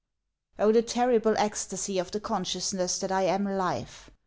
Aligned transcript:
Oh 0.57 0.71
the 0.71 0.81
terrible 0.81 1.35
ecstasy 1.37 1.99
of 1.99 2.09
the 2.09 2.19
consciousness 2.19 2.97
that 2.97 3.11
I 3.11 3.21
am 3.25 3.43
life! 3.45 4.09